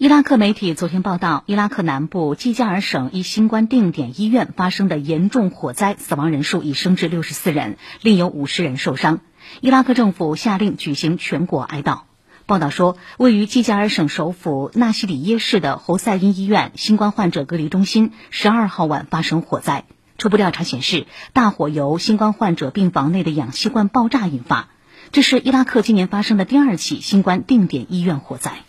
[0.00, 9.18] 伊拉克媒体昨天报道伊拉克南部基加尔省一新冠定点医院发生的严重火灾死亡人数已升至六十四人另有五十人受伤。
[9.60, 12.02] 伊拉克政府下令举行全国哀悼。
[12.46, 19.84] 报道说位于基加尔省首府纳西里耶市的侯赛因医院新冠患者隔离中心十二号晚发生火灾。
[20.16, 24.68] 初步调查显示大火由新冠患者病房内的氧气罐爆炸引发
[25.10, 28.67] 这是伊拉克今年发生的第二起新冠定点医院火灾。